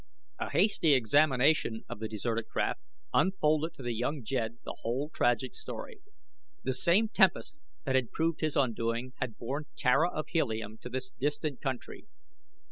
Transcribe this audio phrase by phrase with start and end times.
[0.39, 2.81] A hasty examination of the deserted craft
[3.13, 6.01] unfolded to the young jed the whole tragic story.
[6.63, 11.11] The same tempest that had proved his undoing had borne Tara of Helium to this
[11.11, 12.07] distant country.